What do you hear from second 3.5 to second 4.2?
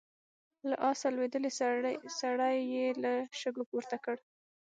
پورته کړ.